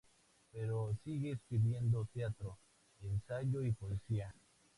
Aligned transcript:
Pero 0.51 0.95
sigue 1.03 1.33
escribiendo 1.33 2.07
teatro, 2.11 2.57
ensayo 3.03 3.61
y 3.61 3.71
poesía. 3.71 4.33